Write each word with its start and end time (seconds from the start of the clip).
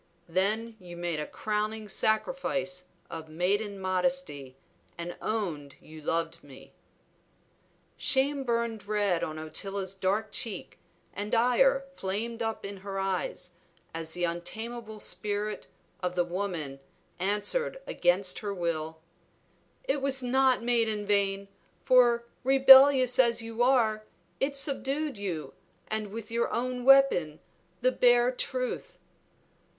Then 0.27 0.77
you 0.79 0.97
made 0.97 1.19
a 1.19 1.27
crowning 1.27 1.87
sacrifice 1.87 2.87
of 3.11 3.29
maiden 3.29 3.79
modesty 3.79 4.57
and 4.97 5.15
owned 5.21 5.75
you 5.79 6.01
loved 6.01 6.43
me." 6.43 6.73
Shame 7.97 8.43
burned 8.43 8.87
red 8.87 9.23
on 9.23 9.37
Ottila's 9.37 9.93
dark 9.93 10.31
cheek, 10.31 10.79
and 11.13 11.35
ire 11.35 11.85
flamed 11.95 12.41
up 12.41 12.65
in 12.65 12.77
her 12.77 12.97
eyes, 12.97 13.53
as 13.93 14.15
the 14.15 14.23
untamable 14.23 14.99
spirit 14.99 15.67
of 16.01 16.15
the 16.15 16.25
woman 16.25 16.79
answered 17.19 17.79
against 17.85 18.39
her 18.39 18.55
will 18.55 19.01
"It 19.83 20.01
was 20.01 20.23
not 20.23 20.63
made 20.63 20.89
in 20.89 21.05
vain; 21.05 21.47
for, 21.83 22.25
rebellious 22.43 23.19
as 23.19 23.43
you 23.43 23.61
are, 23.61 24.07
it 24.39 24.55
subdued 24.55 25.19
you, 25.19 25.53
and 25.89 26.07
with 26.09 26.31
your 26.31 26.51
own 26.51 26.85
weapon, 26.85 27.39
the 27.81 27.91
bare 27.91 28.31
truth." 28.31 28.97